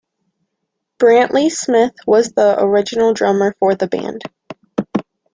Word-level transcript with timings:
Brantley 0.97 1.51
Smith 1.51 1.93
was 2.07 2.31
the 2.31 2.55
original 2.59 3.13
drummer 3.13 3.53
for 3.59 3.75
the 3.75 3.85
band. 3.85 4.23